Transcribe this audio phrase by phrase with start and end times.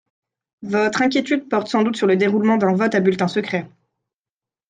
[0.63, 3.69] Votre inquiétude porte sans doute sur le déroulement d’un vote à bulletin secret.